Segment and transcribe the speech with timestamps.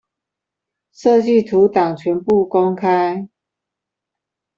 [0.95, 3.29] 設計圖檔全部公開